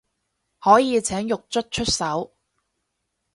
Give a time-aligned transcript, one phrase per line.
[0.57, 2.33] 可以請獄卒出手